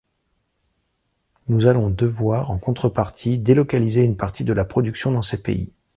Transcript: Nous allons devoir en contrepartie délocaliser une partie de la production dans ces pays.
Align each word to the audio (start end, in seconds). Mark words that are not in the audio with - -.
Nous 1.47 1.67
allons 1.67 1.91
devoir 1.91 2.49
en 2.49 2.57
contrepartie 2.57 3.37
délocaliser 3.37 4.03
une 4.03 4.17
partie 4.17 4.43
de 4.43 4.51
la 4.51 4.65
production 4.65 5.11
dans 5.11 5.21
ces 5.21 5.43
pays. 5.43 5.73